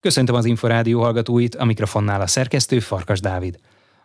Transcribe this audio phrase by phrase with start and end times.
[0.00, 3.58] Köszöntöm az Inforádió hallgatóit, a mikrofonnál a szerkesztő Farkas Dávid.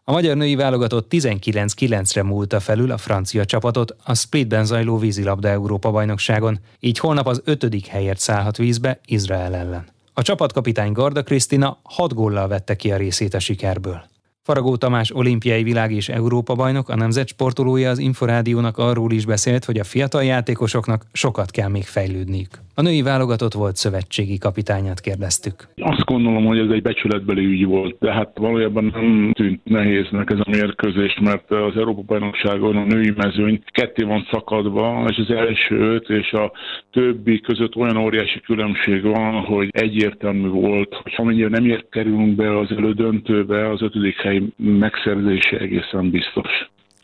[0.04, 5.92] A magyar női válogatott 19-9-re múlta felül a francia csapatot a Splitben zajló vízilabda Európa
[5.92, 9.86] bajnokságon, így holnap az ötödik helyért szállhat vízbe Izrael ellen.
[10.14, 14.04] A csapatkapitány Garda Krisztina hat góllal vette ki a részét a sikerből.
[14.46, 19.66] Faragó Tamás olimpiai világ és Európa bajnok, a nemzet sportolója az Inforádiónak arról is beszélt,
[19.66, 22.50] hogy a fiatal játékosoknak sokat kell még fejlődniük.
[22.76, 25.68] A női válogatott volt szövetségi kapitányát kérdeztük.
[25.76, 30.40] Azt gondolom, hogy ez egy becsületbeli ügy volt, de hát valójában nem tűnt nehéznek ez
[30.40, 35.76] a mérkőzés, mert az Európa bajnokságon a női mezőny ketté van szakadva, és az első
[35.76, 36.52] öt és a
[36.92, 42.72] többi között olyan óriási különbség van, hogy egyértelmű volt, hogy amennyire nem érkerülünk be az
[42.72, 46.50] elődöntőbe, az ötödik hely megszerzése egészen biztos.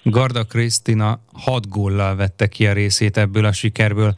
[0.04, 4.14] Garda Krisztina hat góllal vette ki a részét ebből a sikerből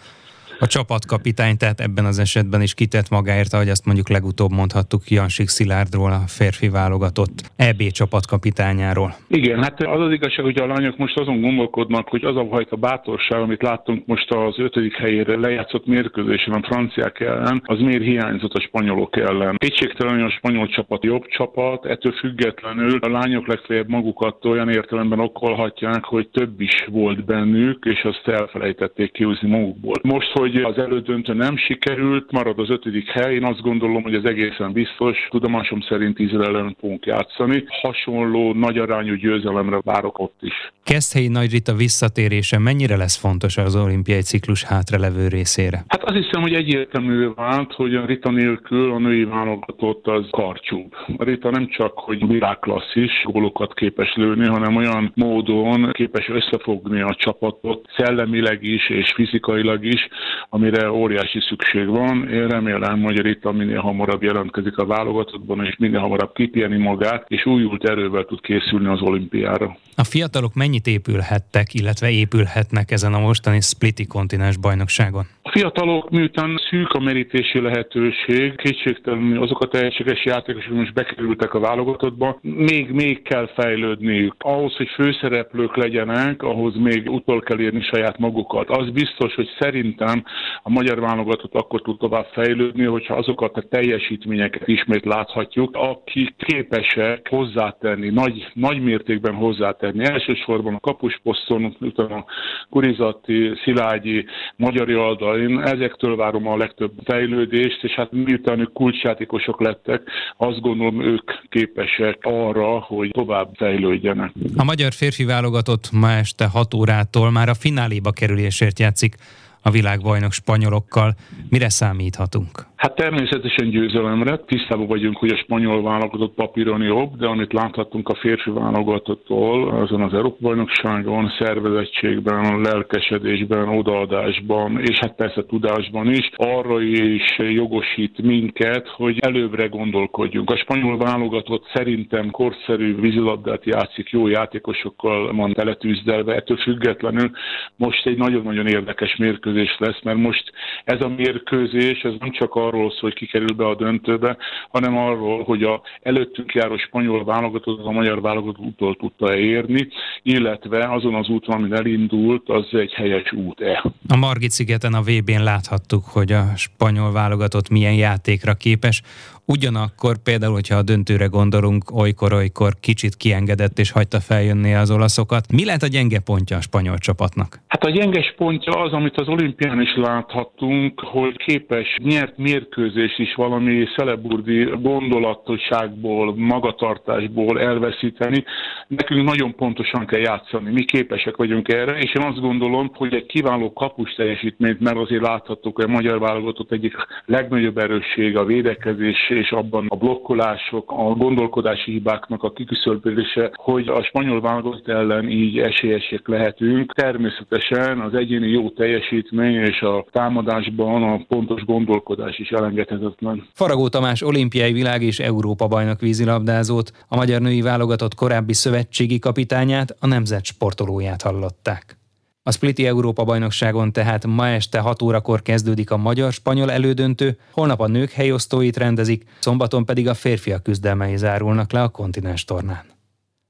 [0.61, 5.47] a csapatkapitány, tehát ebben az esetben is kitett magáért, ahogy azt mondjuk legutóbb mondhattuk Jansik
[5.47, 9.13] Szilárdról, a férfi válogatott EB csapatkapitányáról.
[9.27, 12.75] Igen, hát az az igazság, hogy a lányok most azon gondolkodnak, hogy az a fajta
[12.75, 18.53] bátorság, amit láttunk most az ötödik helyére lejátszott mérkőzésen a franciák ellen, az miért hiányzott
[18.53, 19.55] a spanyolok ellen.
[19.57, 25.19] Kétségtelen, hogy a spanyol csapat jobb csapat, ettől függetlenül a lányok legfeljebb magukat olyan értelemben
[25.19, 29.95] okolhatják, hogy több is volt bennük, és azt elfelejtették kiúzni magukból.
[30.01, 33.33] Most, hogy hogy az elődöntő nem sikerült, marad az ötödik hely.
[33.33, 35.17] Én azt gondolom, hogy ez egészen biztos.
[35.29, 37.63] Tudomásom szerint Izrael ellen fogunk játszani.
[37.67, 40.71] Hasonló nagy arányú győzelemre várok ott is.
[40.83, 45.83] Keszthelyi Nagy Rita visszatérése mennyire lesz fontos az olimpiai ciklus hátralevő részére?
[45.87, 50.93] Hát azt hiszem, hogy egyértelmű vált, hogy a Rita nélkül a női válogatott az karcsúbb.
[51.17, 57.15] A Rita nem csak, hogy világklasszis gólokat képes lőni, hanem olyan módon képes összefogni a
[57.19, 60.07] csapatot szellemileg is és fizikailag is,
[60.49, 62.29] amire óriási szükség van.
[62.29, 67.45] Én remélem, hogy Rita minél hamarabb jelentkezik a válogatottban, és minél hamarabb kipjeni magát, és
[67.45, 69.77] újult erővel tud készülni az olimpiára.
[69.95, 75.25] A fiatalok mennyit épülhettek, illetve épülhetnek ezen a mostani Spliti kontinens bajnokságon?
[75.51, 82.39] Fiatalok, miután szűk a merítési lehetőség, kétségtelen azok a tehetséges játékosok most bekerültek a válogatottba,
[82.41, 84.35] még, még kell fejlődniük.
[84.37, 88.69] Ahhoz, hogy főszereplők legyenek, ahhoz még utol kell érni saját magukat.
[88.69, 90.23] Az biztos, hogy szerintem
[90.63, 97.27] a magyar válogatott akkor tud tovább fejlődni, hogyha azokat a teljesítményeket ismét láthatjuk, akik képesek
[97.29, 100.05] hozzátenni, nagy, nagy mértékben hozzátenni.
[100.05, 102.25] Elsősorban a kapusposzton, utána a
[102.69, 104.25] Kurizati, Szilágyi,
[104.55, 110.01] Magyari Alda, én ezektől várom a legtöbb fejlődést, és hát miután ők kulcsjátékosok lettek,
[110.37, 114.31] azt gondolom ők képesek arra, hogy tovább fejlődjenek.
[114.55, 119.15] A magyar férfi válogatott ma este 6 órától már a fináléba kerülésért játszik
[119.61, 121.15] a világbajnok spanyolokkal.
[121.49, 122.70] Mire számíthatunk?
[122.81, 124.37] Hát természetesen győzelemre.
[124.37, 130.01] Tisztában vagyunk, hogy a spanyol válogatott papíron jobb, de amit láthatunk a férfi válogatottól, azon
[130.01, 138.87] az Európa bajnokságon, szervezettségben, lelkesedésben, odaadásban, és hát persze tudásban is, arra is jogosít minket,
[138.87, 140.49] hogy előbbre gondolkodjunk.
[140.49, 147.31] A spanyol válogatott szerintem korszerű vízilabdát játszik, jó játékosokkal van teletűzdelve, ettől függetlenül
[147.75, 150.51] most egy nagyon-nagyon érdekes mérkőzés lesz, mert most
[150.83, 154.37] ez a mérkőzés, ez nem csak a arról szól, hogy ki kerül be a döntőbe,
[154.69, 159.87] hanem arról, hogy a előttünk járó spanyol válogatott a magyar válogatott úttól tudta érni,
[160.23, 163.83] illetve azon az úton, amin elindult, az egy helyes út-e.
[164.07, 169.01] A Margit szigeten a VB-n láthattuk, hogy a spanyol válogatott milyen játékra képes.
[169.45, 175.51] Ugyanakkor például, hogyha a döntőre gondolunk, olykor-olykor kicsit kiengedett és hagyta feljönni az olaszokat.
[175.51, 177.59] Mi lehet a gyenge pontja a spanyol csapatnak?
[177.67, 183.33] Hát a gyenge pontja az, amit az olimpián is láthattunk, hogy képes nyert mérkőzés is
[183.33, 188.43] valami szeleburdi gondolatosságból, magatartásból elveszíteni.
[188.87, 193.25] Nekünk nagyon pontosan kell játszani, mi képesek vagyunk erre, és én azt gondolom, hogy egy
[193.25, 196.93] kiváló kapus teljesítményt, mert azért láthattuk, hogy a magyar válogatott egyik
[197.25, 204.03] legnagyobb erősség a védekezés és abban a blokkolások, a gondolkodási hibáknak a kiküszöbölése, hogy a
[204.03, 206.93] spanyol válogatott ellen így esélyesek lehetünk.
[206.93, 213.47] Természetesen az egyéni jó teljesítmény és a támadásban a pontos gondolkodás is elengedhetetlen.
[213.53, 219.95] Faragó Tamás olimpiai világ és Európa bajnok vízilabdázót, a magyar női válogatott korábbi szövetségi kapitányát,
[219.99, 221.99] a nemzet sportolóját hallották.
[222.43, 227.87] A Spliti Európa bajnokságon tehát ma este 6 órakor kezdődik a magyar-spanyol elődöntő, holnap a
[227.87, 232.83] nők helyosztóit rendezik, szombaton pedig a férfiak küzdelmei zárulnak le a kontinens tornán.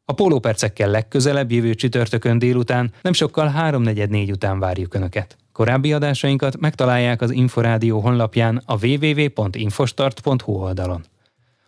[0.05, 5.37] A pólópercekkel legközelebb jövő csütörtökön délután, nem sokkal 3.44 után várjuk Önöket.
[5.51, 11.03] Korábbi adásainkat megtalálják az Inforádió honlapján a www.infostart.hu oldalon.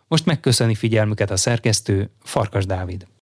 [0.08, 3.06] Most megköszöni figyelmüket a szerkesztő Farkas Dávid.